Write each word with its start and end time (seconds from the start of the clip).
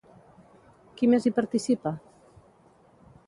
Qui 1.01 1.09
més 1.11 1.27
hi 1.29 1.33
participa? 1.39 1.91